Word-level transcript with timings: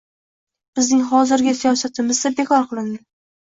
Bizning 0.79 1.03
hozirgi 1.11 1.53
siyosatimizda 1.59 2.33
bekor 2.41 2.67
qilindi 2.73 2.99